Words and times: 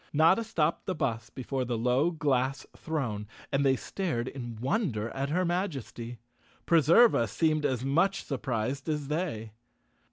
Notta 0.11 0.43
stopped 0.43 0.87
the 0.87 0.95
bus 0.95 1.29
before 1.29 1.63
the 1.63 1.77
low 1.77 2.09
glass 2.09 2.65
throne 2.75 3.27
and 3.51 3.63
they 3.63 3.75
stared 3.75 4.27
in 4.27 4.55
wonder 4.55 5.11
at 5.11 5.29
her 5.29 5.45
Majesty. 5.45 6.17
Preserva 6.65 7.29
seemed 7.29 7.67
as 7.67 7.85
much 7.85 8.23
surprised 8.23 8.89
as 8.89 9.09
they. 9.09 9.51